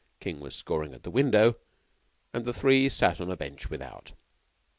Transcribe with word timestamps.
King 0.19 0.39
was 0.39 0.55
scoring 0.55 0.95
at 0.95 1.03
the 1.03 1.11
window, 1.11 1.57
and 2.33 2.43
the 2.43 2.53
three 2.55 2.89
sat 2.89 3.21
on 3.21 3.29
a 3.29 3.37
bench 3.37 3.69
without. 3.69 4.13